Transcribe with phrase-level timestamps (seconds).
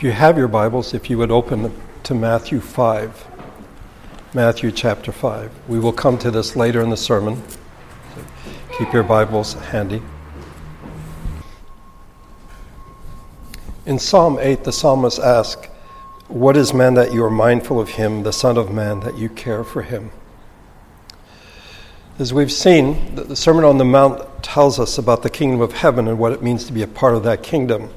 [0.00, 1.74] If you have your Bibles, if you would open
[2.04, 3.26] to Matthew 5.
[4.32, 5.50] Matthew chapter 5.
[5.68, 7.42] We will come to this later in the sermon.
[8.14, 8.22] So
[8.78, 10.00] keep your Bibles handy.
[13.84, 15.66] In Psalm 8, the psalmist asks,
[16.28, 19.28] What is man that you are mindful of him, the Son of Man that you
[19.28, 20.12] care for him?
[22.18, 26.08] As we've seen, the Sermon on the Mount tells us about the kingdom of heaven
[26.08, 27.90] and what it means to be a part of that kingdom.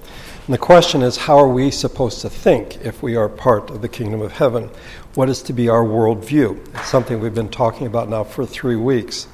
[0.46, 3.82] And the question is, how are we supposed to think if we are part of
[3.82, 4.70] the kingdom of heaven?
[5.16, 6.76] What is to be our worldview?
[6.76, 9.28] It's something we've been talking about now for three weeks.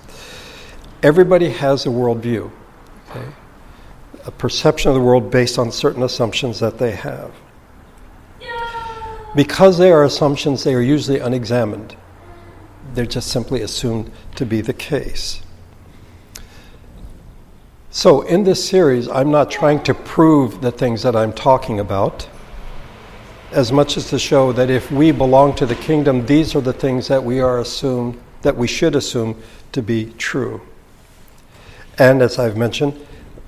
[1.01, 2.51] Everybody has a worldview,
[3.09, 3.25] okay?
[4.25, 7.31] a perception of the world based on certain assumptions that they have.
[9.35, 11.95] Because they are assumptions, they are usually unexamined.
[12.93, 15.41] They're just simply assumed to be the case.
[17.99, 22.29] So, in this series, I'm not trying to prove the things that I'm talking about,
[23.51, 26.71] as much as to show that if we belong to the kingdom, these are the
[26.71, 29.35] things that we are assumed, that we should assume
[29.73, 30.61] to be true.
[31.97, 33.05] And as I've mentioned,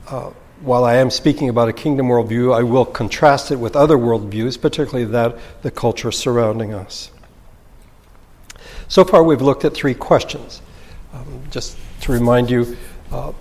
[0.09, 3.95] uh, while I am speaking about a kingdom worldview, I will contrast it with other
[3.95, 7.09] worldviews, particularly that the culture surrounding us.
[8.89, 10.61] So far, we've looked at three questions.
[11.13, 12.75] Um, just to remind you,
[13.13, 13.31] uh,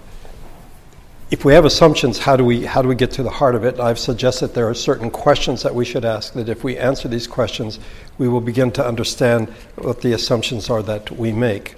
[1.30, 3.64] if we have assumptions, how do we how do we get to the heart of
[3.64, 3.78] it?
[3.78, 6.32] I've suggested there are certain questions that we should ask.
[6.34, 7.78] That if we answer these questions,
[8.18, 11.76] we will begin to understand what the assumptions are that we make.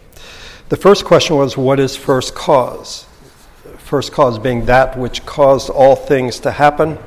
[0.71, 3.05] The first question was, what is first cause?
[3.77, 6.99] First cause being that which caused all things to happen,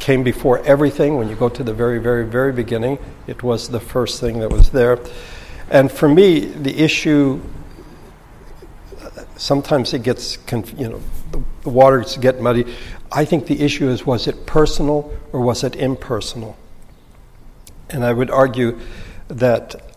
[0.00, 1.16] came before everything.
[1.16, 4.50] When you go to the very, very, very beginning, it was the first thing that
[4.50, 4.98] was there.
[5.70, 7.40] And for me, the issue
[9.42, 10.38] sometimes it gets,
[10.78, 11.00] you know,
[11.32, 12.64] the, the waters get muddy.
[13.10, 16.56] I think the issue is was it personal or was it impersonal?
[17.90, 18.78] And I would argue
[19.26, 19.96] that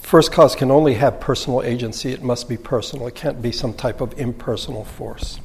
[0.00, 2.12] first cause can only have personal agency.
[2.12, 3.08] It must be personal.
[3.08, 5.40] It can't be some type of impersonal force.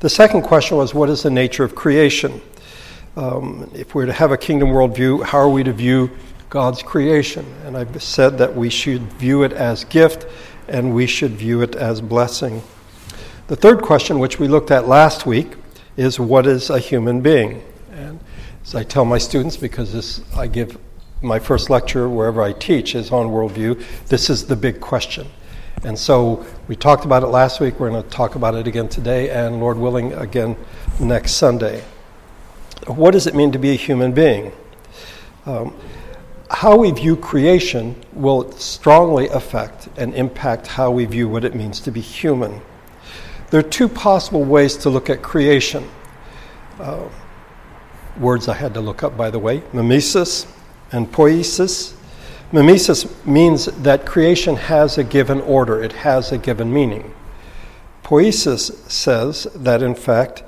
[0.00, 2.40] The second question was what is the nature of creation?
[3.16, 6.10] Um, if we're to have a kingdom worldview, how are we to view
[6.50, 7.46] God's creation?
[7.64, 10.26] And I've said that we should view it as gift
[10.72, 12.62] and we should view it as blessing.
[13.48, 15.52] The third question, which we looked at last week,
[15.98, 17.62] is what is a human being?
[17.92, 18.18] And
[18.64, 20.78] as I tell my students, because this I give
[21.20, 25.26] my first lecture wherever I teach is on worldview, this is the big question.
[25.84, 28.88] And so we talked about it last week, we're going to talk about it again
[28.88, 30.56] today, and Lord willing, again
[30.98, 31.84] next Sunday.
[32.86, 34.52] What does it mean to be a human being?
[35.44, 35.76] Um,
[36.52, 41.80] how we view creation will strongly affect and impact how we view what it means
[41.80, 42.60] to be human.
[43.50, 45.88] There are two possible ways to look at creation.
[46.78, 47.08] Uh,
[48.18, 50.46] words I had to look up, by the way mimesis
[50.92, 51.94] and poiesis.
[52.52, 57.14] Mimesis means that creation has a given order, it has a given meaning.
[58.04, 60.42] Poiesis says that, in fact,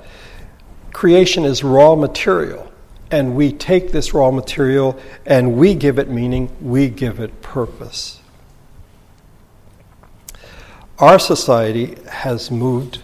[0.93, 2.71] creation is raw material
[3.15, 8.19] and we take this raw material and we give it meaning, we give it purpose.
[10.99, 13.01] Our society has moved,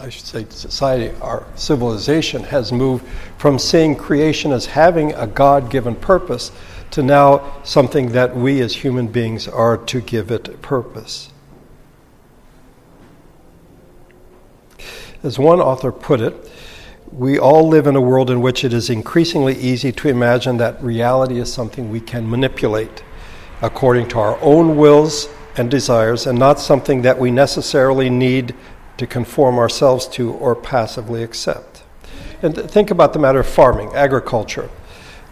[0.00, 3.06] I should say, society, our civilization has moved
[3.38, 6.50] from seeing creation as having a God given purpose
[6.90, 11.30] to now something that we as human beings are to give it purpose.
[15.22, 16.34] As one author put it,
[17.12, 20.82] we all live in a world in which it is increasingly easy to imagine that
[20.82, 23.04] reality is something we can manipulate
[23.60, 25.28] according to our own wills
[25.58, 28.54] and desires and not something that we necessarily need
[28.96, 31.82] to conform ourselves to or passively accept.
[32.40, 34.70] And think about the matter of farming, agriculture.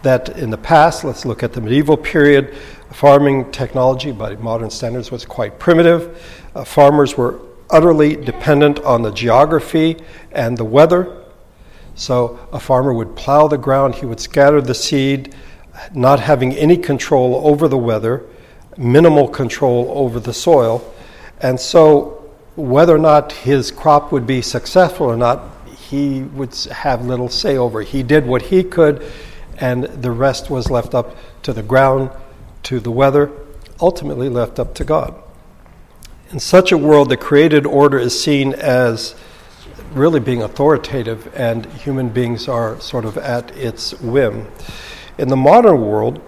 [0.03, 2.55] That in the past, let's look at the medieval period,
[2.91, 6.23] farming technology by modern standards was quite primitive.
[6.53, 7.39] Uh, farmers were
[7.71, 9.97] utterly dependent on the geography
[10.31, 11.20] and the weather
[11.95, 15.35] so a farmer would plow the ground, he would scatter the seed,
[15.93, 18.25] not having any control over the weather,
[18.77, 20.93] minimal control over the soil.
[21.41, 25.43] And so whether or not his crop would be successful or not,
[25.89, 27.81] he would have little say over.
[27.81, 29.05] He did what he could,
[29.57, 32.11] and the rest was left up to the ground,
[32.63, 33.31] to the weather,
[33.79, 35.15] ultimately left up to God.
[36.31, 39.15] In such a world, the created order is seen as
[39.93, 44.47] really being authoritative, and human beings are sort of at its whim.
[45.17, 46.21] In the modern world,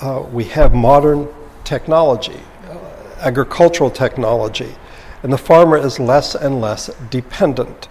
[0.00, 1.28] uh, we have modern
[1.64, 2.40] technology,
[2.70, 2.76] uh,
[3.20, 4.74] agricultural technology,
[5.22, 7.88] and the farmer is less and less dependent.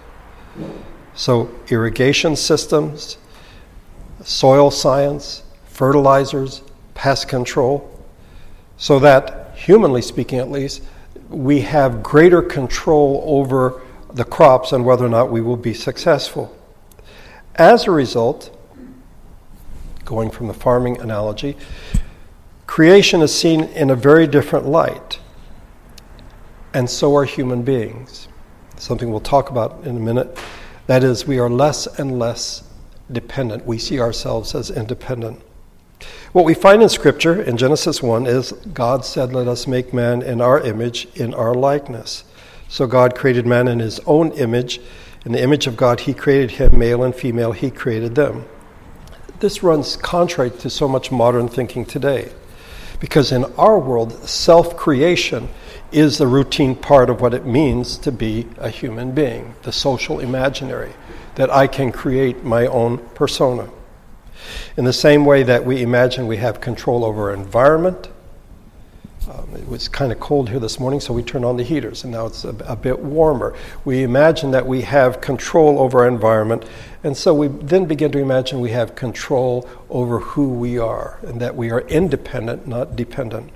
[1.14, 3.18] So, irrigation systems,
[4.22, 6.62] soil science, fertilizers,
[6.94, 7.90] pest control,
[8.76, 10.82] so that, humanly speaking at least,
[11.28, 13.80] we have greater control over
[14.16, 16.56] the crops and whether or not we will be successful.
[17.54, 18.50] As a result,
[20.06, 21.54] going from the farming analogy,
[22.66, 25.20] creation is seen in a very different light,
[26.72, 28.28] and so are human beings.
[28.78, 30.38] Something we'll talk about in a minute.
[30.86, 32.64] That is, we are less and less
[33.12, 33.66] dependent.
[33.66, 35.42] We see ourselves as independent.
[36.32, 40.22] What we find in Scripture in Genesis 1 is God said, Let us make man
[40.22, 42.24] in our image, in our likeness.
[42.76, 44.82] So God created man in his own image.
[45.24, 48.44] In the image of God, he created him, male and female, he created them.
[49.40, 52.30] This runs contrary to so much modern thinking today.
[53.00, 55.48] Because in our world, self creation
[55.90, 60.20] is the routine part of what it means to be a human being, the social
[60.20, 60.92] imaginary,
[61.36, 63.70] that I can create my own persona.
[64.76, 68.10] In the same way that we imagine we have control over our environment,
[69.28, 72.04] um, it was kind of cold here this morning, so we turned on the heaters,
[72.04, 73.56] and now it's a, a, bit warmer.
[73.84, 76.64] We imagine that we have control over our environment,
[77.02, 81.40] and so we then begin to imagine we have control over who we are, and
[81.40, 83.50] that we are independent, not dependent.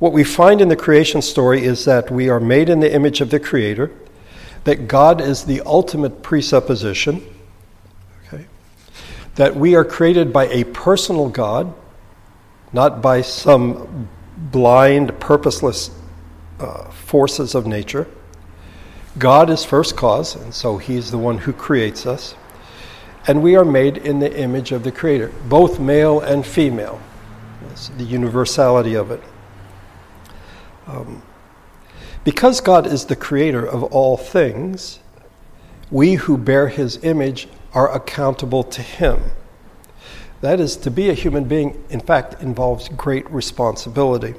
[0.00, 3.20] What we find in the creation story is that we are made in the image
[3.20, 3.92] of the Creator,
[4.64, 7.22] that God is the ultimate presupposition,
[8.26, 8.46] okay?
[9.36, 11.72] that we are created by a personal God,
[12.72, 15.90] not by some blind, purposeless
[16.60, 18.06] uh, forces of nature.
[19.18, 22.34] God is first cause, and so He's the one who creates us.
[23.26, 27.00] And we are made in the image of the Creator, both male and female.
[27.62, 29.22] That's the universality of it.
[30.86, 31.22] Um,
[32.24, 35.00] because God is the Creator of all things,
[35.90, 39.22] we who bear His image are accountable to Him.
[40.40, 44.34] That is, to be a human being, in fact, involves great responsibility.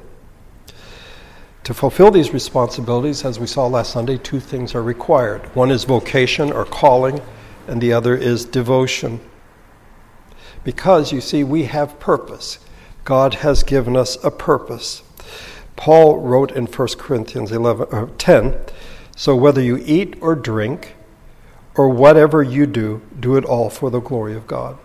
[1.63, 5.83] To fulfill these responsibilities, as we saw last Sunday, two things are required one is
[5.83, 7.21] vocation or calling,
[7.67, 9.19] and the other is devotion.
[10.63, 12.59] Because, you see, we have purpose.
[13.03, 15.01] God has given us a purpose.
[15.75, 18.55] Paul wrote in 1 Corinthians 11, uh, 10
[19.15, 20.95] So whether you eat or drink,
[21.75, 24.77] or whatever you do, do it all for the glory of God.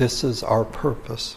[0.00, 1.36] This is our purpose.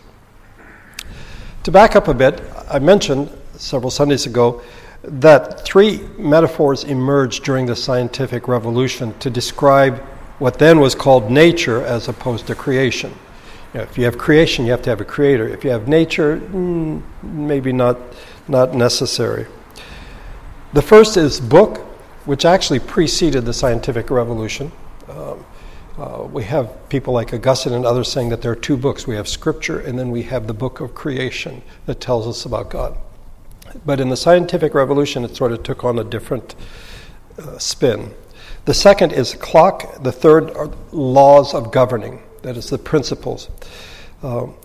[1.63, 4.61] To back up a bit, I mentioned several Sundays ago
[5.03, 9.99] that three metaphors emerged during the scientific revolution to describe
[10.39, 13.11] what then was called nature as opposed to creation.
[13.73, 15.45] You know, if you have creation, you have to have a creator.
[15.45, 17.97] If you have nature, mm, maybe not,
[18.47, 19.45] not necessary.
[20.71, 21.79] The first is book,
[22.23, 24.71] which actually preceded the scientific revolution.
[25.09, 25.43] Um,
[25.97, 29.05] uh, we have people like Augustine and others saying that there are two books.
[29.05, 32.69] We have Scripture, and then we have the book of creation that tells us about
[32.69, 32.97] God.
[33.85, 36.55] But in the scientific revolution, it sort of took on a different
[37.37, 38.13] uh, spin.
[38.65, 40.01] The second is clock.
[40.01, 43.49] The third are laws of governing, that is, the principles.
[44.23, 44.55] Um,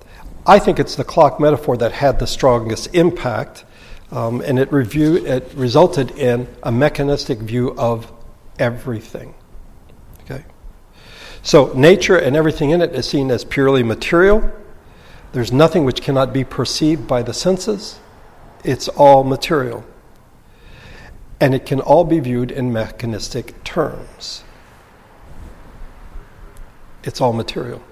[0.46, 3.64] I think it's the clock metaphor that had the strongest impact,
[4.10, 8.10] um, and it, review, it resulted in a mechanistic view of
[8.58, 9.34] everything.
[11.42, 14.50] So, nature and everything in it is seen as purely material.
[15.32, 17.98] There's nothing which cannot be perceived by the senses.
[18.64, 19.84] It's all material.
[21.40, 24.42] And it can all be viewed in mechanistic terms.
[27.04, 27.82] It's all material.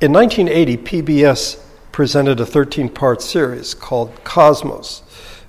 [0.00, 5.02] In 1980, PBS presented a 13 part series called Cosmos,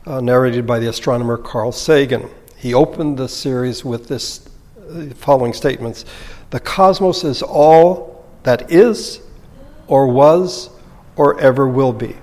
[0.06, 2.30] uh, narrated by the astronomer Carl Sagan.
[2.58, 4.48] He opened the series with this
[4.90, 6.06] uh, following statements
[6.54, 9.22] the cosmos is all that is,
[9.88, 10.70] or was,
[11.16, 12.16] or ever will be.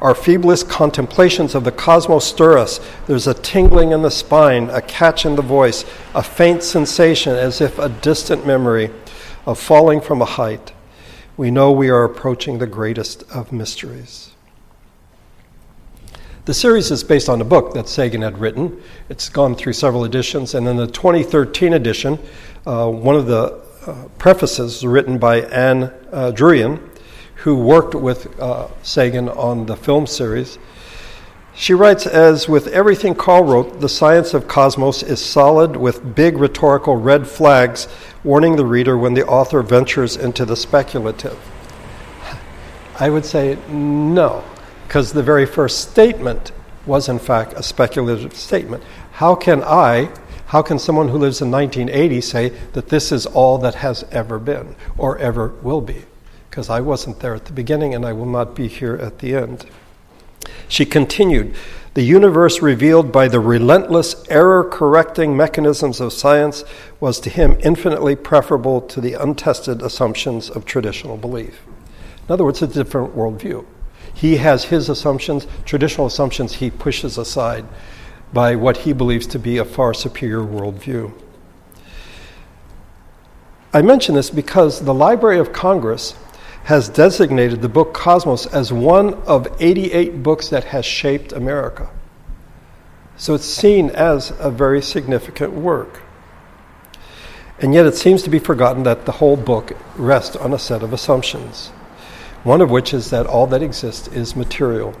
[0.00, 2.80] Our feeblest contemplations of the cosmos stir us.
[3.06, 5.84] There's a tingling in the spine, a catch in the voice,
[6.16, 8.90] a faint sensation as if a distant memory
[9.46, 10.72] of falling from a height.
[11.36, 14.32] We know we are approaching the greatest of mysteries.
[16.46, 18.80] The series is based on a book that Sagan had written.
[19.08, 22.20] It's gone through several editions, and in the 2013 edition,
[22.66, 26.80] uh, one of the uh, prefaces written by Ann uh, Druyan,
[27.36, 30.58] who worked with uh, Sagan on the film series.
[31.54, 36.36] She writes, as with everything Carl wrote, the science of cosmos is solid with big
[36.36, 37.88] rhetorical red flags
[38.24, 41.38] warning the reader when the author ventures into the speculative.
[43.00, 44.44] I would say no,
[44.86, 46.52] because the very first statement
[46.84, 48.82] was, in fact, a speculative statement.
[49.12, 50.10] How can I
[50.46, 54.38] How can someone who lives in 1980 say that this is all that has ever
[54.38, 56.04] been or ever will be?
[56.48, 59.34] Because I wasn't there at the beginning and I will not be here at the
[59.34, 59.66] end.
[60.68, 61.54] She continued
[61.94, 66.62] The universe revealed by the relentless error correcting mechanisms of science
[67.00, 71.62] was to him infinitely preferable to the untested assumptions of traditional belief.
[72.28, 73.64] In other words, a different worldview.
[74.14, 77.64] He has his assumptions, traditional assumptions he pushes aside
[78.32, 81.12] by what he believes to be a far superior worldview.
[83.72, 86.14] I mention this because the Library of Congress
[86.64, 91.88] has designated the book Cosmos as one of 88 books that has shaped America.
[93.16, 96.02] So it's seen as a very significant work.
[97.60, 100.82] And yet it seems to be forgotten that the whole book rests on a set
[100.82, 101.68] of assumptions,
[102.44, 104.94] one of which is that all that exists is material.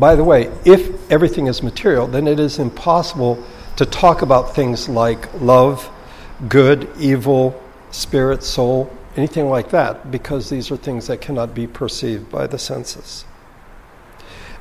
[0.00, 3.44] By the way, if everything is material, then it is impossible
[3.76, 5.90] to talk about things like love,
[6.48, 12.30] good, evil, spirit, soul, anything like that, because these are things that cannot be perceived
[12.30, 13.26] by the senses.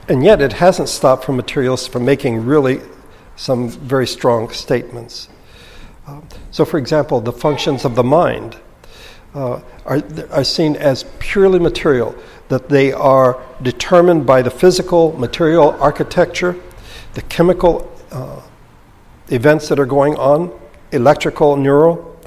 [0.09, 2.81] And yet, it hasn't stopped from materialists from making really
[3.37, 5.29] some very strong statements.
[6.05, 6.19] Uh,
[6.51, 8.57] so, for example, the functions of the mind
[9.33, 12.13] uh, are, are seen as purely material,
[12.49, 16.55] that they are determined by the physical, material architecture,
[17.13, 18.41] the chemical uh,
[19.29, 20.51] events that are going on,
[20.91, 22.19] electrical, neural.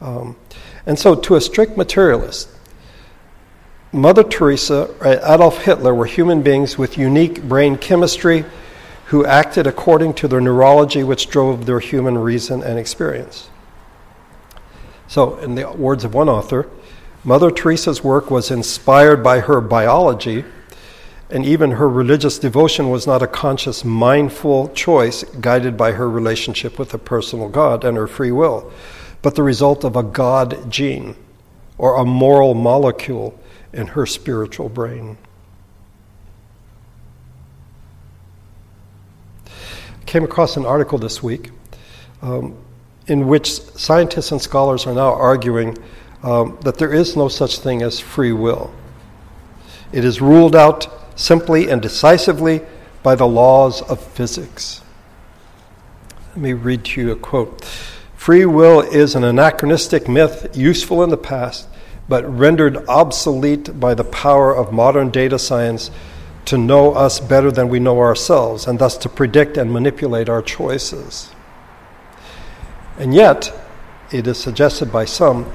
[0.00, 0.36] Um,
[0.86, 2.48] and so, to a strict materialist,
[3.92, 8.44] Mother Teresa or Adolf Hitler were human beings with unique brain chemistry
[9.06, 13.48] who acted according to their neurology, which drove their human reason and experience.
[15.08, 16.68] So, in the words of one author,
[17.24, 20.44] Mother Teresa's work was inspired by her biology,
[21.30, 26.78] and even her religious devotion was not a conscious, mindful choice guided by her relationship
[26.78, 28.72] with a personal God and her free will
[29.22, 31.16] but the result of a God gene
[31.76, 33.38] or a moral molecule
[33.72, 35.18] in her spiritual brain.
[40.06, 41.50] Came across an article this week
[42.22, 42.56] um,
[43.06, 45.76] in which scientists and scholars are now arguing
[46.22, 48.72] um, that there is no such thing as free will.
[49.92, 52.62] It is ruled out simply and decisively
[53.02, 54.82] by the laws of physics.
[56.30, 57.64] Let me read to you a quote.
[58.16, 61.68] Free will is an anachronistic myth useful in the past,
[62.08, 65.90] but rendered obsolete by the power of modern data science
[66.44, 70.42] to know us better than we know ourselves, and thus to predict and manipulate our
[70.42, 71.30] choices.
[72.98, 73.52] And yet,
[74.10, 75.52] it is suggested by some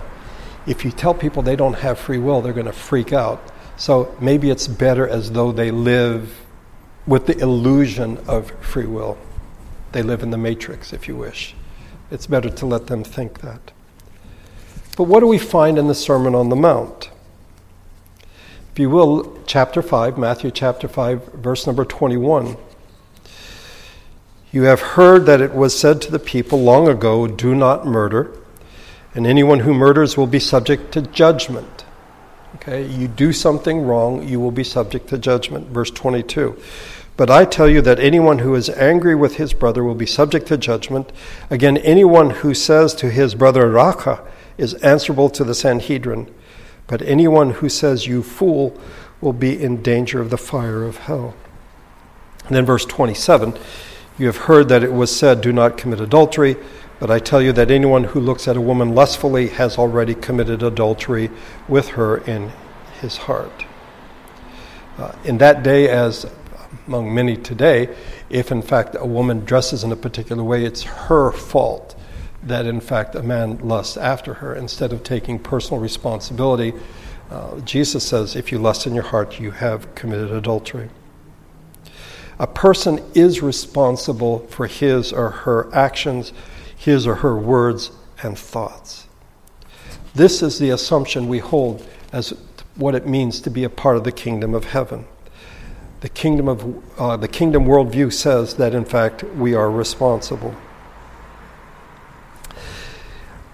[0.66, 3.42] if you tell people they don't have free will, they're going to freak out.
[3.78, 6.42] So maybe it's better as though they live
[7.06, 9.18] with the illusion of free will.
[9.92, 11.56] They live in the matrix, if you wish
[12.14, 13.72] it's better to let them think that.
[14.96, 17.10] But what do we find in the Sermon on the Mount?
[18.72, 22.56] If you will, chapter 5, Matthew chapter 5, verse number 21.
[24.52, 28.38] You have heard that it was said to the people long ago, Do not murder,
[29.14, 31.86] and anyone who murders will be subject to judgment.
[32.56, 35.68] Okay, you do something wrong, you will be subject to judgment.
[35.68, 36.60] Verse 22.
[37.16, 40.48] But I tell you that anyone who is angry with his brother will be subject
[40.48, 41.12] to judgment.
[41.50, 44.26] Again, anyone who says to his brother Raca
[44.58, 46.34] is answerable to the Sanhedrin.
[46.88, 48.80] But anyone who says, You fool,
[49.22, 51.36] will be in danger of the fire of hell.
[52.46, 53.58] And then, verse 27
[54.18, 56.58] You have heard that it was said, Do not commit adultery.
[57.04, 60.64] But I tell you that anyone who looks at a woman lustfully has already committed
[60.64, 61.30] adultery
[61.68, 62.54] with her in
[63.02, 63.66] his heart.
[64.98, 66.26] Uh, in that day, as
[66.88, 67.94] among many today,
[68.30, 71.94] if in fact a woman dresses in a particular way, it's her fault
[72.42, 76.72] that in fact a man lusts after her instead of taking personal responsibility.
[77.30, 80.88] Uh, Jesus says, if you lust in your heart, you have committed adultery.
[82.40, 86.32] A person is responsible for his or her actions,
[86.84, 89.08] his or her words and thoughts.
[90.14, 92.30] This is the assumption we hold as
[92.76, 95.06] what it means to be a part of the kingdom of heaven
[96.04, 100.54] the kingdom of uh, the kingdom worldview says that in fact we are responsible.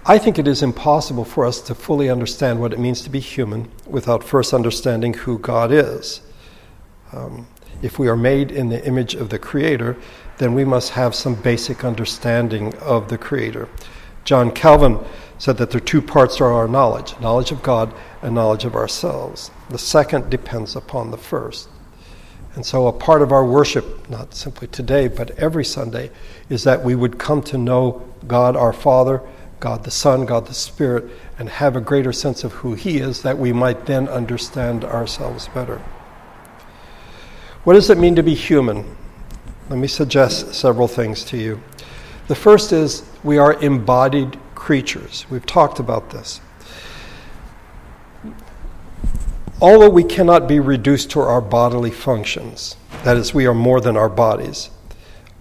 [0.04, 3.20] I think it is impossible for us to fully understand what it means to be
[3.20, 6.22] human without first understanding who God is.
[7.12, 7.46] Um,
[7.82, 9.96] if we are made in the image of the Creator,
[10.38, 13.68] then we must have some basic understanding of the Creator.
[14.24, 14.98] John Calvin
[15.38, 18.76] said that there are two parts to our knowledge knowledge of God and knowledge of
[18.76, 19.50] ourselves.
[19.70, 21.68] The second depends upon the first.
[22.54, 26.10] And so, a part of our worship, not simply today, but every Sunday,
[26.48, 29.22] is that we would come to know God our Father,
[29.60, 31.04] God the Son, God the Spirit,
[31.38, 35.48] and have a greater sense of who He is, that we might then understand ourselves
[35.48, 35.80] better.
[37.64, 38.96] What does it mean to be human?
[39.68, 41.60] Let me suggest several things to you.
[42.28, 45.26] The first is we are embodied creatures.
[45.28, 46.40] We've talked about this.
[49.60, 53.94] Although we cannot be reduced to our bodily functions, that is, we are more than
[53.94, 54.70] our bodies,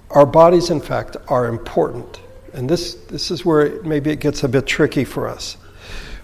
[0.09, 2.19] our bodies, in fact, are important.
[2.53, 5.55] And this, this is where maybe it gets a bit tricky for us.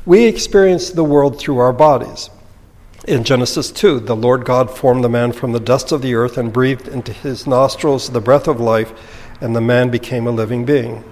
[0.06, 2.30] We experience the world through our bodies.
[3.08, 6.40] In Genesis 2, the Lord God formed the man from the dust of the earth
[6.40, 8.94] and breathed into his nostrils the breath of life,
[9.40, 11.04] and the man became a living being.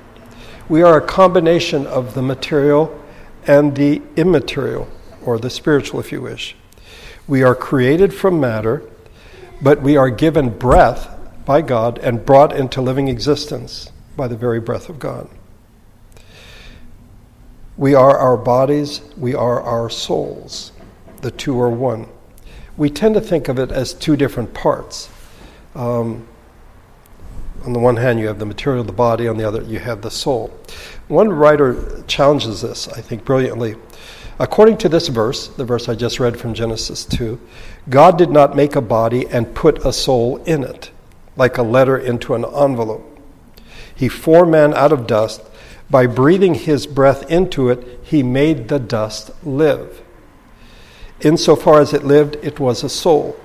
[0.68, 3.00] We are a combination of the material
[3.46, 4.88] and the immaterial,
[5.24, 6.56] or the spiritual, if you wish.
[7.28, 8.82] We are created from matter,
[9.62, 14.60] but we are given breath by God and brought into living existence by the very
[14.60, 15.30] breath of God.
[17.78, 20.73] We are our bodies, we are our souls.
[21.24, 22.08] The two are one.
[22.75, 25.10] We tend to think of it as two different parts.
[25.74, 26.27] Um,
[27.63, 30.01] on the one hand, you have the material the body, on the other, you have
[30.01, 30.50] the soul.
[31.08, 33.77] One writer challenges this, I think, brilliantly.
[34.38, 37.39] According to this verse, the verse I just read from Genesis 2,
[37.89, 40.92] God did not make a body and put a soul in it,
[41.38, 43.18] like a letter into an envelope.
[43.96, 45.42] He formed man out of dust.
[45.89, 50.03] By breathing his breath into it, he made the dust live.
[51.24, 53.36] Insofar as it lived, it was a soul.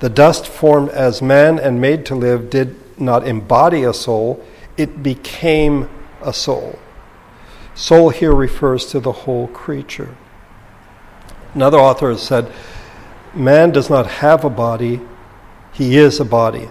[0.00, 4.44] The dust formed as man and made to live did not embody a soul,
[4.76, 5.88] it became
[6.20, 6.78] a soul.
[7.74, 10.14] Soul here refers to the whole creature.
[11.54, 12.50] Another author has said,
[13.34, 15.00] Man does not have a body,
[15.72, 16.68] he is a body.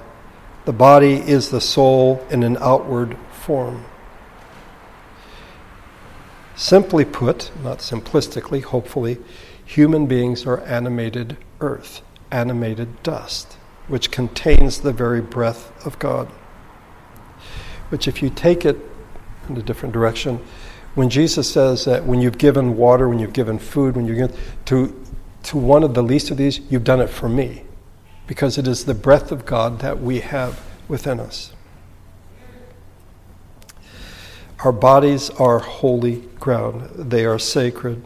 [0.65, 3.86] The body is the soul in an outward form.
[6.55, 9.17] Simply put, not simplistically, hopefully,
[9.72, 13.54] human beings are animated earth, animated dust,
[13.88, 16.28] which contains the very breath of God.
[17.88, 18.78] Which, if you take it
[19.48, 20.41] in a different direction,
[20.95, 24.36] when Jesus says that when you've given water, when you've given food, when you're given
[24.65, 25.06] to,
[25.43, 27.63] to one of the least of these, you've done it for me.
[28.28, 31.54] Because it is the breath of God that we have within us.
[34.65, 38.04] Our bodies are holy ground, they are sacred.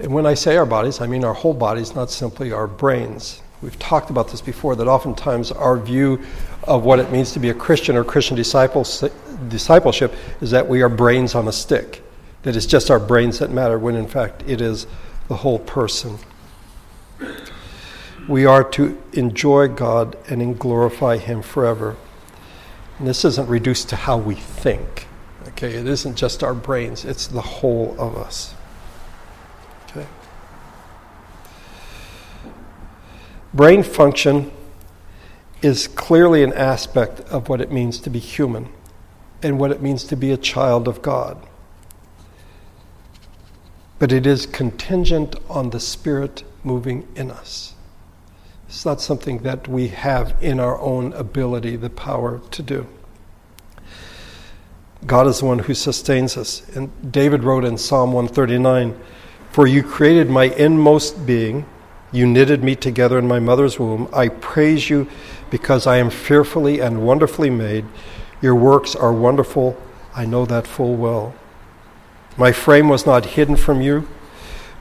[0.00, 3.42] And when I say our bodies, I mean our whole bodies, not simply our brains.
[3.60, 6.22] We've talked about this before that oftentimes our view
[6.64, 10.88] of what it means to be a Christian or Christian discipleship is that we are
[10.88, 12.02] brains on a stick,
[12.42, 14.86] that it's just our brains that matter, when in fact it is
[15.28, 16.16] the whole person.
[18.26, 21.96] We are to enjoy God and glorify Him forever.
[22.98, 25.06] And this isn't reduced to how we think.
[25.48, 28.54] Okay, it isn't just our brains, it's the whole of us.
[29.88, 30.06] Okay.
[33.52, 34.52] Brain function
[35.60, 38.68] is clearly an aspect of what it means to be human
[39.42, 41.46] and what it means to be a child of God.
[43.98, 47.74] But it is contingent on the Spirit moving in us.
[48.68, 52.86] It's not something that we have in our own ability, the power to do.
[55.06, 56.62] God is the one who sustains us.
[56.76, 58.98] And David wrote in Psalm 139
[59.50, 61.66] For you created my inmost being,
[62.12, 64.08] you knitted me together in my mother's womb.
[64.12, 65.08] I praise you
[65.50, 67.84] because I am fearfully and wonderfully made.
[68.42, 69.76] Your works are wonderful.
[70.14, 71.34] I know that full well.
[72.36, 74.08] My frame was not hidden from you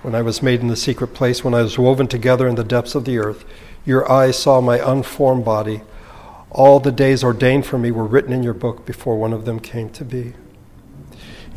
[0.01, 2.63] when I was made in the secret place, when I was woven together in the
[2.63, 3.43] depths of the earth.
[3.85, 5.81] Your eyes saw my unformed body.
[6.51, 9.59] All the days ordained for me were written in your book before one of them
[9.59, 10.33] came to be.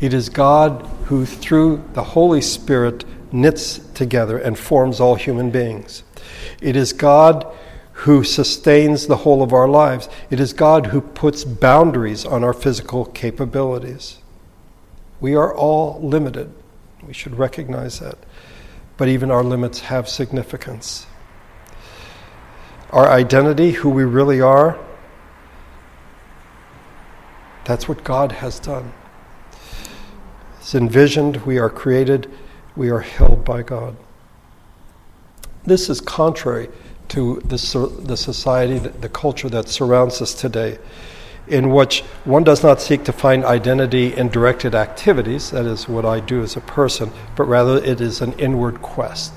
[0.01, 6.03] It is God who, through the Holy Spirit, knits together and forms all human beings.
[6.61, 7.45] It is God
[7.91, 10.07] who sustains the whole of our lives.
[10.29, 14.19] It is God who puts boundaries on our physical capabilities.
[15.19, 16.53] We are all limited.
[17.05, 18.17] We should recognize that.
[18.95, 21.07] But even our limits have significance
[22.93, 24.79] our identity, who we really are,
[27.65, 28.93] that's what God has done.
[30.59, 32.31] It's envisioned, we are created,
[32.75, 33.95] we are held by God.
[35.65, 36.69] This is contrary
[37.09, 37.57] to the,
[38.03, 40.79] the society, the culture that surrounds us today,
[41.47, 46.05] in which one does not seek to find identity in directed activities, that is what
[46.05, 49.33] I do as a person, but rather it is an inward quest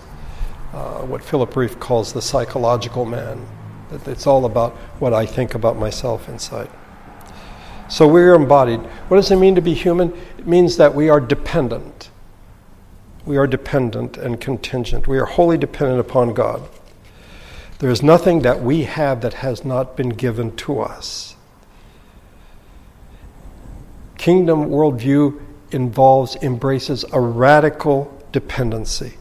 [0.76, 3.46] uh, what Philip Rieff calls the psychological man.
[4.04, 6.68] It's all about what I think about myself inside.
[7.88, 8.80] So we are embodied.
[9.08, 10.12] What does it mean to be human?
[10.38, 12.10] It means that we are dependent.
[13.26, 15.08] We are dependent and contingent.
[15.08, 16.68] We are wholly dependent upon God.
[17.80, 21.36] There is nothing that we have that has not been given to us.
[24.16, 29.14] Kingdom worldview involves, embraces a radical dependency.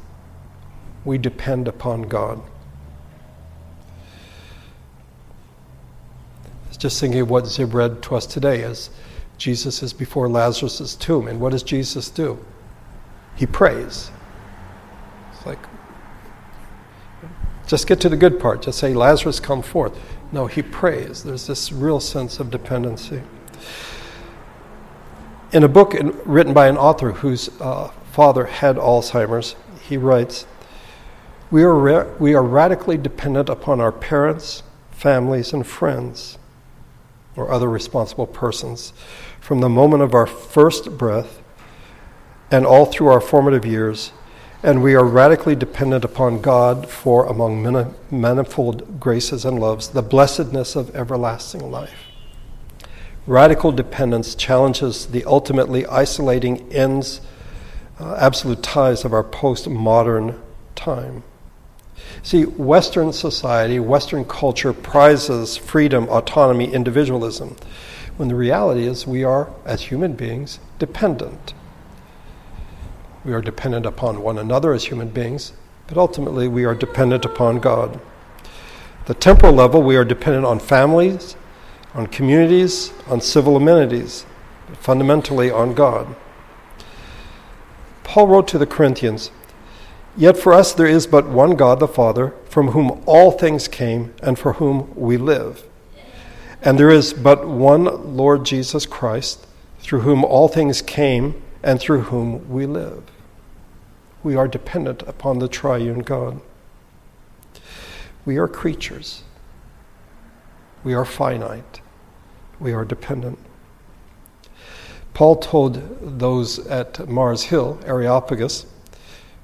[1.04, 2.42] We depend upon God.
[6.78, 8.92] Just thinking of what Zib read to us today as
[9.40, 11.28] Jesus is before Lazarus' tomb.
[11.28, 12.38] And what does Jesus do?
[13.36, 14.12] He prays.
[15.34, 15.60] It's like,
[17.68, 18.62] just get to the good part.
[18.62, 19.98] Just say, Lazarus, come forth.
[20.32, 21.24] No, he prays.
[21.24, 23.22] There's this real sense of dependency.
[25.52, 25.96] In a book
[26.26, 30.48] written by an author whose uh, father had Alzheimer's, he writes,
[31.52, 36.38] we are, ra- we are radically dependent upon our parents, families, and friends,
[37.36, 38.94] or other responsible persons,
[39.40, 41.42] from the moment of our first breath
[42.56, 44.12] and all through our formative years
[44.66, 47.62] and we are radically dependent upon God for, among
[48.10, 52.06] manifold graces and loves, the blessedness of everlasting life.
[53.28, 57.22] Radical dependence challenges the ultimately isolating ends,
[58.00, 60.40] uh, absolute ties of our postmodern
[60.76, 61.24] time.
[62.24, 67.56] See, Western society, Western culture prizes freedom, autonomy, individualism,
[68.18, 71.54] when the reality is we are, as human beings, dependent.
[73.26, 75.52] We are dependent upon one another as human beings,
[75.88, 78.00] but ultimately we are dependent upon God.
[79.08, 81.36] The temporal level, we are dependent on families,
[81.96, 84.28] on communities, on civil amenities,
[84.70, 86.16] but fundamentally on God.
[88.04, 89.32] Paul wrote to the Corinthians,
[90.16, 94.14] Yet for us there is but one God, the Father, from whom all things came
[94.22, 95.64] and for whom we live.
[96.62, 99.48] And there is but one Lord Jesus Christ,
[99.80, 103.02] through whom all things came and through whom we live
[104.26, 106.42] we are dependent upon the triune God.
[108.26, 109.22] We are creatures.
[110.84, 111.80] We are finite.
[112.60, 113.38] We are dependent.
[115.14, 118.66] Paul told those at Mars Hill, Areopagus,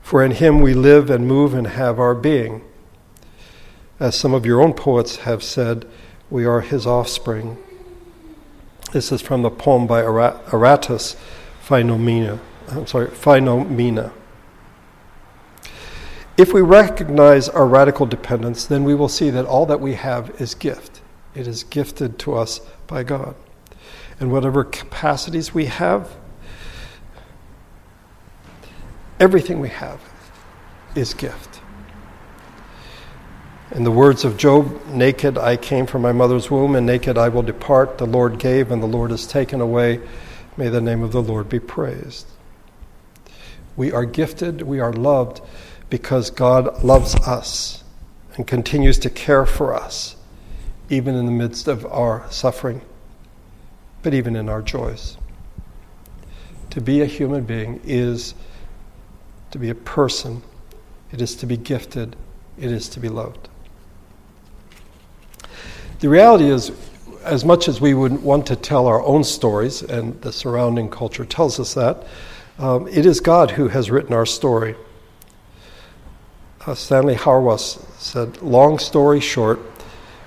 [0.02, 2.64] For in him we live and move and have our being.
[4.00, 5.88] As some of your own poets have said,
[6.32, 7.60] we are his offspring.
[8.94, 11.18] This is from the poem by Aratus,
[11.64, 12.40] Philomena.
[12.70, 14.12] I'm sorry, Philomena.
[16.42, 20.42] If we recognize our radical dependence, then we will see that all that we have
[20.42, 21.00] is gift.
[21.36, 23.36] It is gifted to us by God.
[24.20, 26.10] And whatever capacities we have,
[29.20, 30.02] everything we have
[30.96, 31.60] is gift.
[33.70, 37.30] In the words of Job, naked I came from my mother's womb, and naked I
[37.30, 38.00] will depart.
[38.00, 40.00] The Lord gave, and the Lord has taken away.
[40.58, 42.26] May the name of the Lord be praised.
[43.78, 45.42] We are gifted, we are loved
[45.92, 47.84] because God loves us
[48.36, 50.16] and continues to care for us,
[50.90, 52.82] even in the midst of our suffering,
[54.02, 55.18] but even in our joys.
[56.72, 58.34] To be a human being is
[59.52, 60.42] to be a person,
[61.12, 62.16] it is to be gifted,
[62.58, 63.50] it is to be loved.
[66.00, 66.72] The reality is,
[67.26, 71.26] as much as we would want to tell our own stories, and the surrounding culture
[71.26, 72.08] tells us that,
[72.60, 74.78] um, it is God who has written our story
[76.66, 79.60] uh, Stanley Hauerwas said, "Long story short,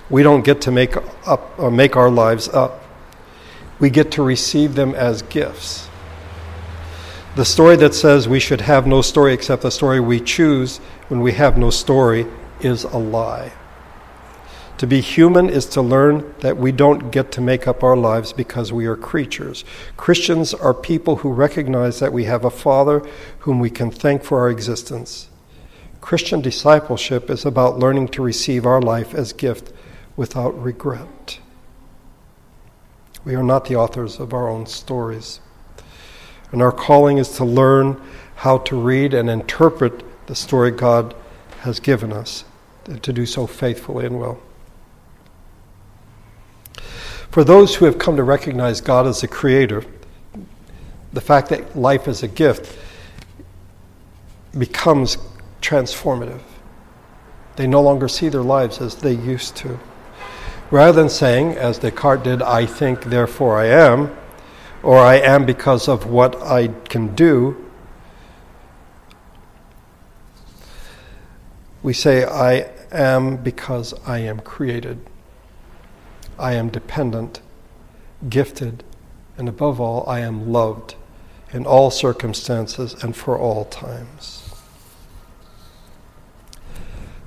[0.09, 0.95] we don't get to make
[1.27, 2.83] up or make our lives up.
[3.79, 5.89] We get to receive them as gifts.
[7.35, 10.77] The story that says we should have no story except the story we choose
[11.09, 12.25] when we have no story
[12.61, 13.51] is a lie."
[14.79, 18.33] To be human is to learn that we don't get to make up our lives
[18.33, 19.63] because we are creatures.
[19.95, 23.01] Christians are people who recognize that we have a Father
[23.39, 25.29] whom we can thank for our existence.
[26.05, 29.73] Christian discipleship is about learning to receive our life as gift
[30.15, 31.39] without regret.
[33.25, 35.39] We are not the authors of our own stories.
[36.51, 37.99] And our calling is to learn
[38.35, 41.15] how to read and interpret the story God
[41.61, 42.43] has given us,
[42.85, 44.39] and to do so faithfully and well.
[47.31, 49.83] For those who have come to recognize God as the creator,
[51.11, 52.77] the fact that life is a gift
[54.55, 55.17] becomes
[55.65, 56.41] transformative.
[57.55, 59.79] They no longer see their lives as they used to.
[60.71, 64.15] Rather than saying, as Descartes did, I think, therefore I am,
[64.83, 67.65] or I am because of what I can do,
[71.85, 75.07] We say, I am because I am created.
[76.39, 77.41] I am dependent,
[78.27, 78.83] gifted,
[79.37, 80.95] and above all, I am loved
[81.53, 84.34] in all circumstances and for all times.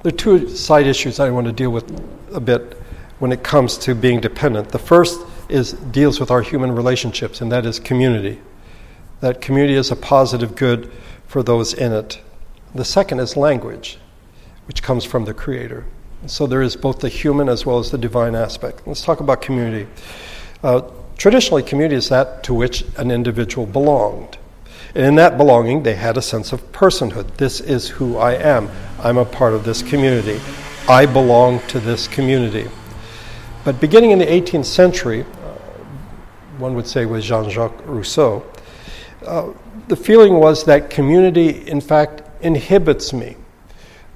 [0.02, 1.90] There are two side issues I want to deal with
[2.32, 2.80] a bit
[3.18, 4.68] when it comes to being dependent.
[4.68, 8.40] The first is deals with our human relationships, and that is community.
[9.20, 10.92] That community is a positive good
[11.26, 12.20] for those in it.
[12.76, 13.98] The second is language,
[14.68, 15.84] which comes from the Creator.
[16.26, 18.86] So there is both the human as well as the divine aspect.
[18.86, 19.88] Let's talk about community.
[20.62, 20.82] Uh,
[21.16, 24.38] traditionally, community is that to which an individual belonged.
[24.94, 27.36] And in that belonging, they had a sense of personhood.
[27.36, 28.70] This is who I am.
[29.00, 30.40] I'm a part of this community.
[30.88, 32.68] I belong to this community.
[33.64, 35.54] But beginning in the 18th century, uh,
[36.58, 38.44] one would say with Jean Jacques Rousseau,
[39.24, 39.52] uh,
[39.86, 43.36] the feeling was that community, in fact, inhibits me.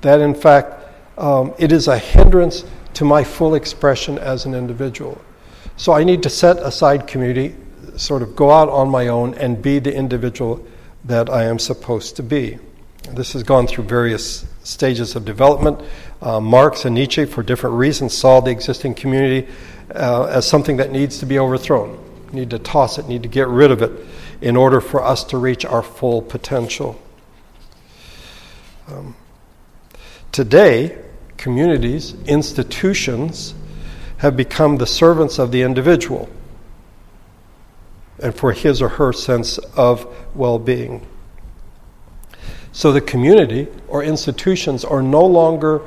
[0.01, 0.85] That, in fact,
[1.17, 2.65] um, it is a hindrance
[2.95, 5.21] to my full expression as an individual.
[5.77, 7.55] So I need to set aside community,
[7.97, 10.67] sort of go out on my own and be the individual
[11.05, 12.59] that I am supposed to be.
[13.11, 15.81] This has gone through various stages of development.
[16.21, 19.49] Uh, Marx and Nietzsche, for different reasons, saw the existing community
[19.95, 21.99] uh, as something that needs to be overthrown.
[22.33, 23.93] Need to toss it, need to get rid of it
[24.41, 27.01] in order for us to reach our full potential.
[28.89, 29.17] Um,
[30.31, 30.99] today,
[31.37, 33.55] communities, institutions,
[34.19, 36.29] have become the servants of the individual
[38.23, 41.07] and for his or her sense of well being.
[42.73, 45.83] So the community or institutions are no longer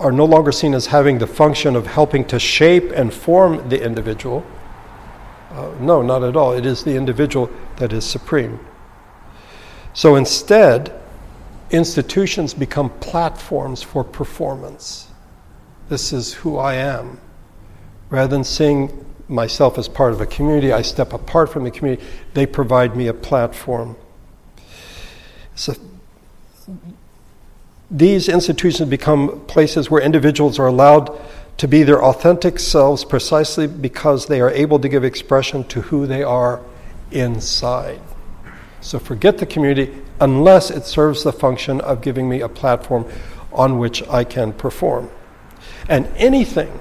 [0.00, 3.82] are no longer seen as having the function of helping to shape and form the
[3.84, 4.44] individual.
[5.50, 6.54] Uh, no, not at all.
[6.54, 8.58] It is the individual that is supreme.
[9.92, 10.98] So instead,
[11.70, 15.08] institutions become platforms for performance.
[15.90, 17.20] This is who I am.
[18.08, 22.02] Rather than seeing myself as part of a community, I step apart from the community.
[22.32, 23.96] They provide me a platform.
[25.54, 25.74] So
[27.90, 31.18] these institutions become places where individuals are allowed
[31.56, 36.06] to be their authentic selves precisely because they are able to give expression to who
[36.06, 36.60] they are
[37.10, 38.00] inside.
[38.80, 43.10] So forget the community unless it serves the function of giving me a platform
[43.52, 45.10] on which I can perform.
[45.88, 46.80] And anything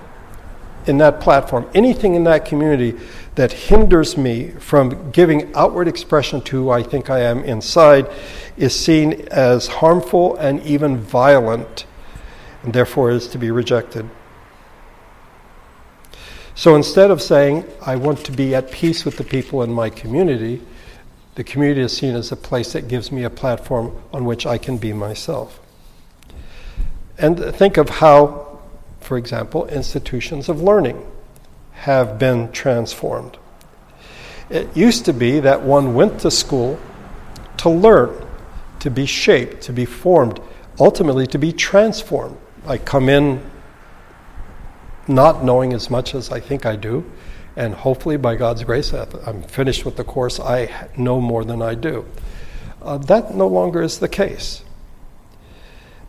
[0.89, 2.97] in that platform, anything in that community
[3.36, 8.10] that hinders me from giving outward expression to who I think I am inside
[8.58, 11.86] is seen as harmful and even violent,
[12.63, 14.10] and therefore is to be rejected.
[16.56, 19.89] So instead of saying, I want to be at peace with the people in my
[19.91, 20.62] community,
[21.36, 24.58] the community is seen as a place that gives me a platform on which I
[24.58, 25.62] can be myself.
[27.17, 28.49] And think of how
[29.10, 31.04] for example, institutions of learning
[31.72, 33.39] have been transformed.
[34.52, 36.80] It used to be that one went to school
[37.58, 38.28] to learn,
[38.82, 40.39] to be shaped, to be formed,
[40.80, 42.38] ultimately to be transformed.
[42.67, 43.41] I come in
[45.08, 47.04] not knowing as much as I think I do,
[47.56, 51.74] and hopefully, by God's grace, I'm finished with the course, I know more than I
[51.74, 52.06] do.
[52.80, 54.62] Uh, that no longer is the case.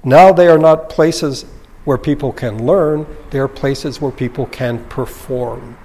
[0.05, 1.47] Now they are not places
[1.91, 5.77] where people can learn, there are places where people can perform.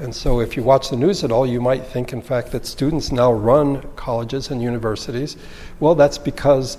[0.00, 2.66] And so, if you watch the news at all, you might think, in fact, that
[2.66, 5.36] students now run colleges and universities.
[5.78, 6.76] Well, that's because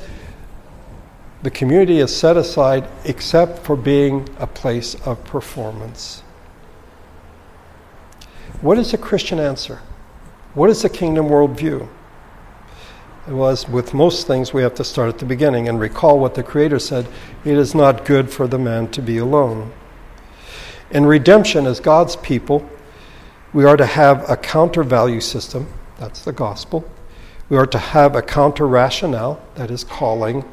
[1.41, 6.19] the community is set aside except for being a place of performance.
[8.59, 9.79] What is the Christian answer?
[10.53, 11.87] What is the kingdom worldview?
[13.27, 16.35] It was with most things we have to start at the beginning and recall what
[16.35, 17.07] the Creator said
[17.43, 19.73] it is not good for the man to be alone.
[20.91, 22.69] In redemption, as God's people,
[23.51, 26.87] we are to have a counter value system, that's the gospel.
[27.49, 30.45] We are to have a counter rationale, that is calling.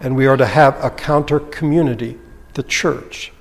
[0.00, 2.18] And we are to have a counter community,
[2.54, 3.32] the church.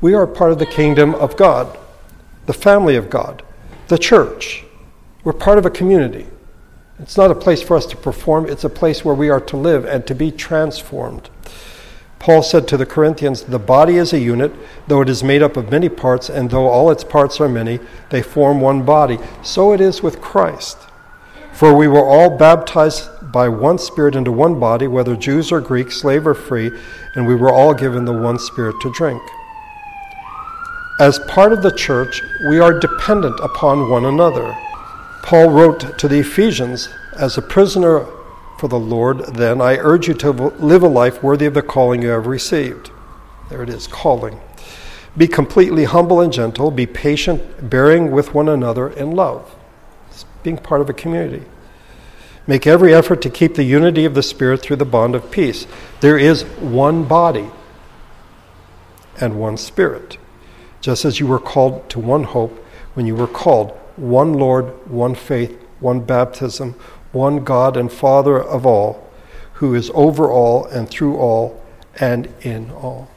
[0.00, 1.78] We are part of the kingdom of God,
[2.46, 3.42] the family of God,
[3.88, 4.64] the church.
[5.24, 6.26] We're part of a community.
[6.98, 9.56] It's not a place for us to perform, it's a place where we are to
[9.56, 11.28] live and to be transformed.
[12.20, 14.52] Paul said to the Corinthians, The body is a unit,
[14.86, 17.80] though it is made up of many parts, and though all its parts are many,
[18.10, 19.18] they form one body.
[19.42, 20.78] So it is with Christ.
[21.52, 26.00] For we were all baptized by one Spirit into one body, whether Jews or Greeks,
[26.00, 26.70] slave or free,
[27.14, 29.22] and we were all given the one Spirit to drink.
[31.00, 34.56] As part of the church, we are dependent upon one another.
[35.24, 38.06] Paul wrote to the Ephesians, As a prisoner
[38.58, 42.02] for the Lord, then I urge you to live a life worthy of the calling
[42.02, 42.90] you have received.
[43.48, 44.38] There it is, calling.
[45.16, 46.70] Be completely humble and gentle.
[46.70, 49.56] Be patient, bearing with one another in love.
[50.10, 51.46] It's being part of a community.
[52.46, 55.66] Make every effort to keep the unity of the Spirit through the bond of peace.
[56.00, 57.48] There is one body
[59.18, 60.18] and one Spirit,
[60.82, 65.14] just as you were called to one hope when you were called, one Lord, one
[65.14, 66.74] faith, one baptism,
[67.12, 69.10] one God and Father of all,
[69.54, 71.62] who is over all and through all
[72.00, 73.08] and in all.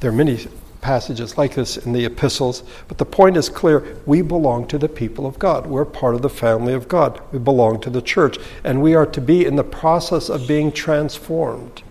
[0.00, 0.46] There are many
[0.82, 3.96] passages like this in the epistles, but the point is clear.
[4.04, 5.66] We belong to the people of God.
[5.66, 7.22] We're part of the family of God.
[7.32, 10.70] We belong to the church, and we are to be in the process of being
[10.70, 11.82] transformed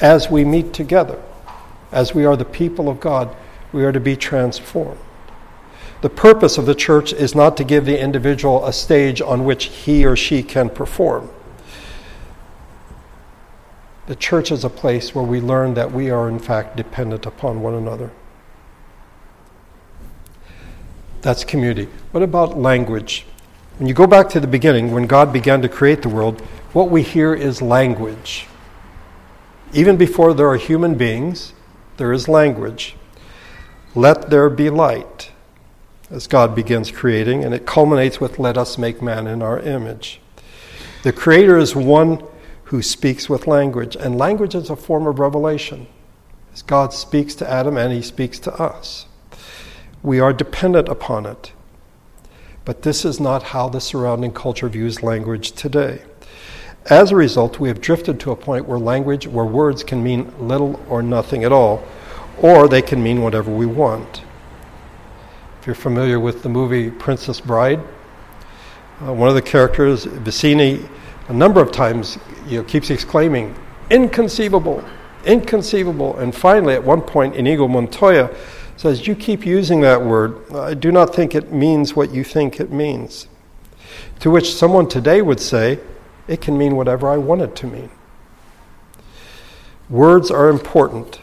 [0.00, 1.22] as we meet together.
[1.90, 3.34] As we are the people of God,
[3.72, 5.00] we are to be transformed.
[6.04, 9.64] The purpose of the church is not to give the individual a stage on which
[9.64, 11.30] he or she can perform.
[14.06, 17.62] The church is a place where we learn that we are, in fact, dependent upon
[17.62, 18.10] one another.
[21.22, 21.88] That's community.
[22.10, 23.24] What about language?
[23.78, 26.42] When you go back to the beginning, when God began to create the world,
[26.74, 28.46] what we hear is language.
[29.72, 31.54] Even before there are human beings,
[31.96, 32.94] there is language.
[33.94, 35.30] Let there be light,
[36.10, 40.20] as God begins creating, and it culminates with, Let us make man in our image.
[41.02, 42.22] The Creator is one
[42.64, 43.96] who speaks with language.
[43.96, 45.86] And language is a form of revelation.
[46.52, 49.06] As God speaks to Adam and he speaks to us.
[50.02, 51.52] We are dependent upon it.
[52.64, 56.02] But this is not how the surrounding culture views language today.
[56.86, 60.32] As a result, we have drifted to a point where language, where words can mean
[60.38, 61.82] little or nothing at all,
[62.40, 64.22] or they can mean whatever we want.
[65.64, 67.80] If you're familiar with the movie Princess Bride,
[69.00, 70.86] uh, one of the characters, Vizzini,
[71.28, 73.54] a number of times you know, keeps exclaiming,
[73.88, 74.84] inconceivable,
[75.24, 76.18] inconceivable.
[76.18, 78.28] And finally, at one point, Inigo Montoya
[78.76, 80.36] says, You keep using that word.
[80.52, 83.26] I do not think it means what you think it means.
[84.20, 85.78] To which someone today would say,
[86.28, 87.88] It can mean whatever I want it to mean.
[89.88, 91.20] Words are important.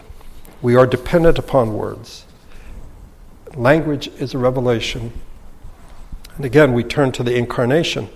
[0.64, 2.26] We are dependent upon words.
[3.56, 5.12] Language is a revelation.
[6.36, 8.08] And again, we turn to the incarnation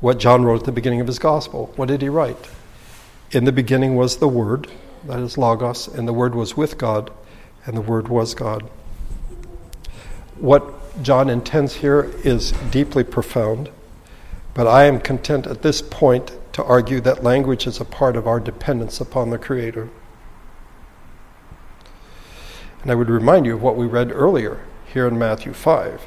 [0.00, 1.72] what John wrote at the beginning of his gospel.
[1.76, 2.36] What did he write?
[3.30, 4.70] In the beginning was the Word,
[5.04, 7.10] that is Logos, and the Word was with God,
[7.64, 8.68] and the Word was God.
[10.36, 13.70] What John intends here is deeply profound,
[14.52, 18.26] but I am content at this point to argue that language is a part of
[18.26, 19.88] our dependence upon the Creator.
[22.82, 26.06] And I would remind you of what we read earlier here in Matthew 5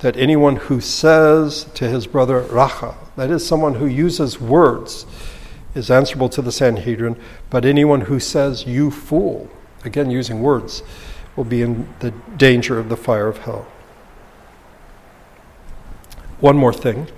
[0.00, 5.06] that anyone who says to his brother racha, that is someone who uses words,
[5.74, 7.18] is answerable to the Sanhedrin,
[7.50, 9.48] but anyone who says you fool,
[9.84, 10.82] again using words,
[11.36, 13.66] will be in the danger of the fire of hell.
[16.40, 17.08] One more thing.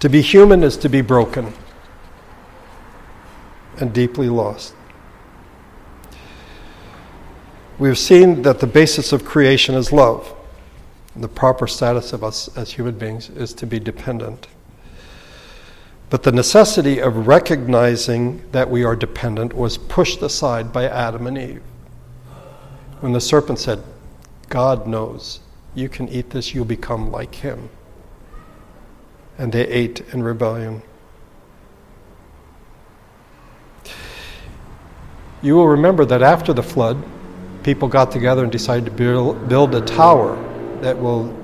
[0.00, 1.52] To be human is to be broken
[3.78, 4.74] and deeply lost.
[7.78, 10.32] We've seen that the basis of creation is love.
[11.16, 14.46] The proper status of us as human beings is to be dependent.
[16.08, 21.36] But the necessity of recognizing that we are dependent was pushed aside by Adam and
[21.36, 21.62] Eve.
[23.00, 23.82] When the serpent said,
[24.48, 25.40] God knows,
[25.74, 27.68] you can eat this, you'll become like him.
[29.36, 30.82] And they ate in rebellion.
[35.42, 37.02] You will remember that after the flood,
[37.64, 40.36] people got together and decided to build, build a tower
[40.82, 41.34] that will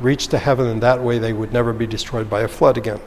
[0.00, 3.00] reach to heaven, and that way they would never be destroyed by a flood again.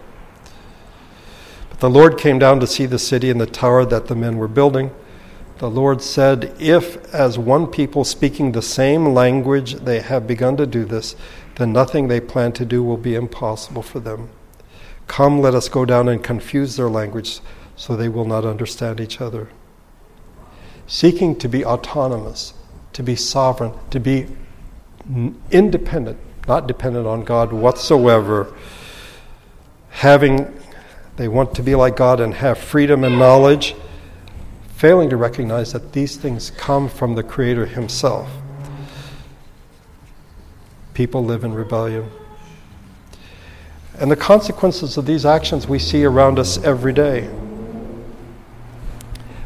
[1.69, 4.37] But the Lord came down to see the city and the tower that the men
[4.37, 4.91] were building.
[5.59, 10.65] The Lord said, If, as one people speaking the same language, they have begun to
[10.65, 11.15] do this,
[11.55, 14.29] then nothing they plan to do will be impossible for them.
[15.07, 17.39] Come, let us go down and confuse their language
[17.75, 19.49] so they will not understand each other.
[20.87, 22.53] Seeking to be autonomous,
[22.93, 24.27] to be sovereign, to be
[25.51, 26.17] independent,
[26.47, 28.53] not dependent on God whatsoever,
[29.89, 30.59] having,
[31.17, 33.75] they want to be like God and have freedom and knowledge,
[34.75, 38.29] failing to recognize that these things come from the Creator Himself.
[40.93, 42.09] People live in rebellion.
[43.99, 47.29] And the consequences of these actions we see around us every day.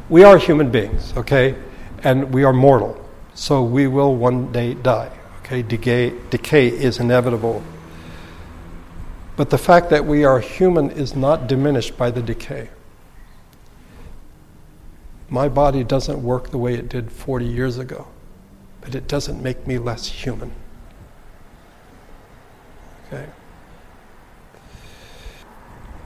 [0.10, 1.56] We are human beings, okay?
[2.04, 3.07] And we are mortal.
[3.38, 5.12] So we will one day die.
[5.42, 7.62] Okay, decay, decay is inevitable.
[9.36, 12.70] But the fact that we are human is not diminished by the decay.
[15.30, 18.08] My body doesn't work the way it did 40 years ago,
[18.82, 20.52] but it doesn't make me less human.
[23.06, 23.28] Okay?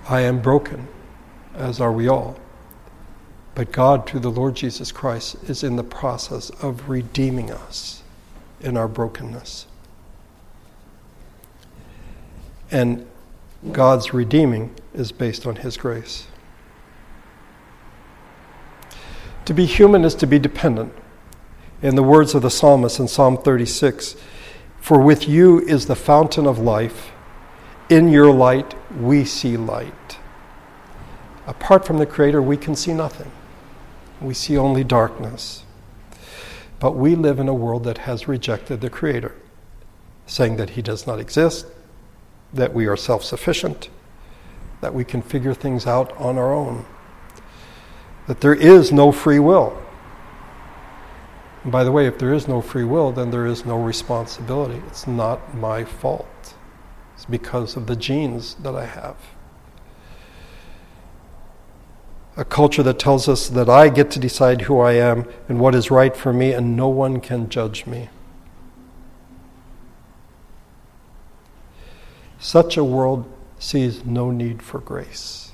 [0.10, 0.90] I am broken,
[1.56, 2.38] as are we all.
[3.62, 8.02] But God, through the Lord Jesus Christ, is in the process of redeeming us
[8.60, 9.68] in our brokenness.
[12.72, 13.06] And
[13.72, 16.26] God's redeeming is based on His grace.
[19.46, 20.92] To be human is to be dependent.
[21.84, 24.16] In the words of the psalmist in Psalm 36,
[24.80, 27.12] for with you is the fountain of life.
[27.90, 30.18] In your light, we see light.
[31.46, 33.32] Apart from the Creator, we can see nothing.
[34.22, 35.64] We see only darkness.
[36.80, 39.36] But we live in a world that has rejected the Creator,
[40.26, 41.66] saying that He does not exist,
[42.54, 43.90] that we are self sufficient,
[44.82, 46.86] that we can figure things out on our own,
[48.28, 49.80] that there is no free will.
[51.64, 54.82] And by the way, if there is no free will, then there is no responsibility.
[54.88, 56.56] It's not my fault.
[57.16, 59.18] It's because of the genes that I have.
[62.38, 65.76] A culture that tells us that I get to decide who I am and what
[65.76, 68.10] is right for me, and no one can judge me.
[72.40, 75.52] Such a world sees no need for grace.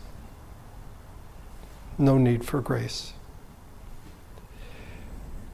[1.98, 3.14] No need for grace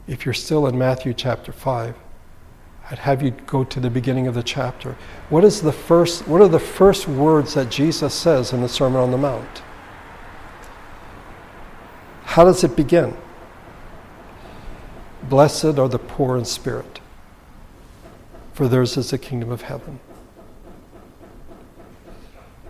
[0.06, 1.94] if you're still in Matthew chapter 5,
[2.90, 4.96] I'd have you go to the beginning of the chapter.
[5.30, 9.00] What is the first what are the first words that Jesus says in the Sermon
[9.00, 9.62] on the Mount?
[12.24, 13.16] How does it begin?
[15.28, 17.00] Blessed are the poor in spirit,
[18.52, 20.00] for theirs is the kingdom of heaven.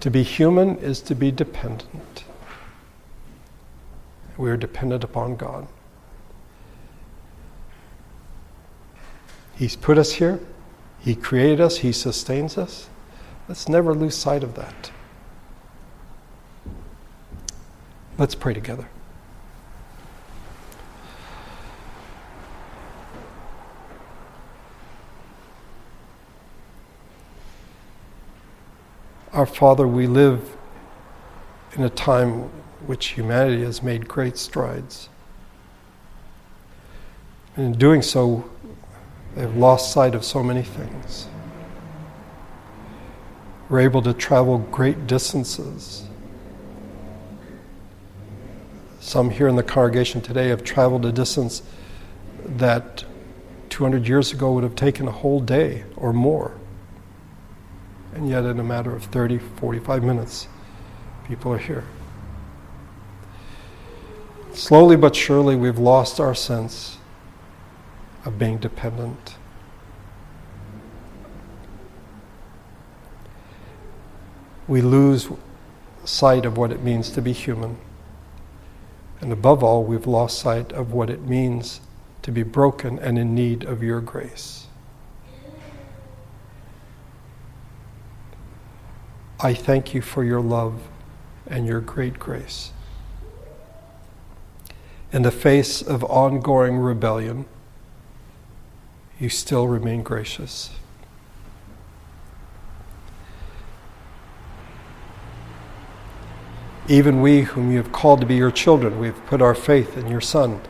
[0.01, 2.25] To be human is to be dependent.
[4.37, 5.67] We are dependent upon God.
[9.57, 10.41] He's put us here,
[11.01, 12.89] He created us, He sustains us.
[13.49, 14.91] Let's never lose sight of that.
[18.19, 18.89] Let's pray together.
[29.35, 30.57] Our Father, we live
[31.75, 32.51] in a time
[32.87, 35.09] which humanity has made great strides.
[37.57, 38.49] And in doing so,
[39.35, 41.27] They've lost sight of so many things.
[43.69, 46.05] We're able to travel great distances.
[49.01, 51.63] Some here in the congregation today have traveled a distance
[52.45, 53.05] that
[53.71, 56.57] 200 years ago would have taken a whole day or more.
[58.15, 60.49] And yet, in a matter of 30, 45 minutes,
[61.27, 61.85] people are here.
[64.53, 66.99] Slowly but surely, we've lost our sense
[68.25, 69.35] of being dependent.
[74.69, 75.29] We lose
[76.05, 77.77] sight of what it means to be human.
[79.21, 81.81] And above all, we've lost sight of what it means
[82.23, 84.69] to be broken and in need of your grace.
[89.41, 90.81] I thank you for your love
[91.47, 92.73] and your great grace.
[95.13, 97.47] In the face of ongoing rebellion,
[99.19, 100.71] you still remain gracious.
[106.89, 109.97] Even we, whom you have called to be your children, we have put our faith
[109.97, 110.61] in your Son,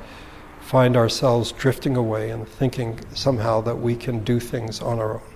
[0.60, 5.33] find ourselves drifting away and thinking somehow that we can do things on our own.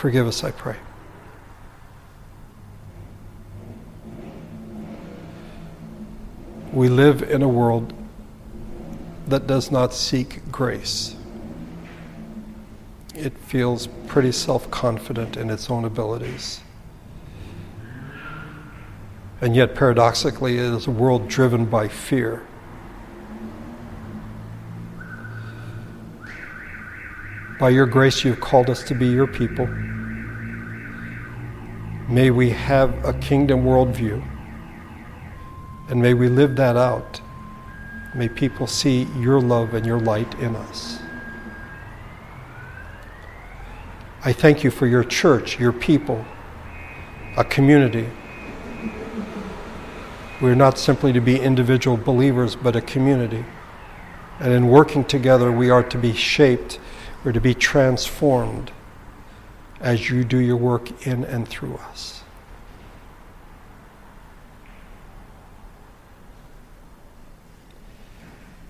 [0.00, 0.76] Forgive us, I pray.
[6.72, 7.92] We live in a world
[9.26, 11.16] that does not seek grace.
[13.14, 16.62] It feels pretty self confident in its own abilities.
[19.42, 22.46] And yet, paradoxically, it is a world driven by fear.
[27.60, 29.66] By your grace, you've called us to be your people.
[32.08, 34.26] May we have a kingdom worldview,
[35.88, 37.20] and may we live that out
[38.12, 40.98] May people see your love and your light in us.
[44.24, 46.24] I thank you for your church, your people,
[47.36, 48.08] a community.
[50.40, 53.44] We're not simply to be individual believers, but a community.
[54.40, 56.80] And in working together, we are to be shaped
[57.22, 58.72] We're to be transformed
[59.80, 62.22] as you do your work in and through us.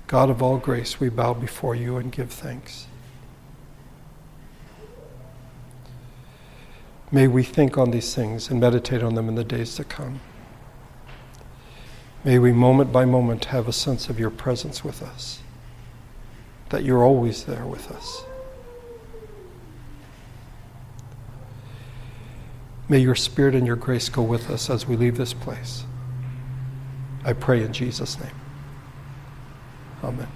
[0.08, 2.88] God of all grace, we bow before you and give thanks.
[7.12, 10.20] May we think on these things and meditate on them in the days to come.
[12.24, 15.40] May we, moment by moment, have a sense of your presence with us,
[16.70, 18.24] that you're always there with us.
[22.90, 25.84] May your spirit and your grace go with us as we leave this place.
[27.24, 28.34] I pray in Jesus' name.
[30.02, 30.26] Amen.